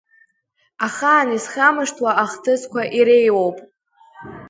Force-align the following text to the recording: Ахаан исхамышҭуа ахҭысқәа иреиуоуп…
Ахаан 0.85 1.29
исхамышҭуа 1.37 2.11
ахҭысқәа 2.23 2.81
иреиуоуп… 2.97 3.57